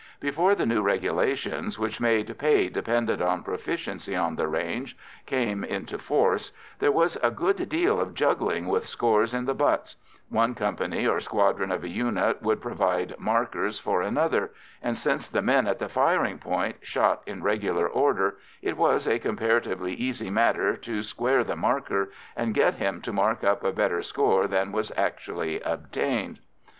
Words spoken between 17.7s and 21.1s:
order, it was a comparatively easy matter to